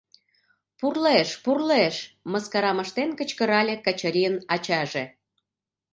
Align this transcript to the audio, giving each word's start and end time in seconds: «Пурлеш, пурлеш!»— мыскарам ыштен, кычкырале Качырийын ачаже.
«Пурлеш, 0.79 1.29
пурлеш!»— 1.43 1.95
мыскарам 2.31 2.77
ыштен, 2.83 3.09
кычкырале 3.19 3.75
Качырийын 3.85 4.35
ачаже. 4.53 5.03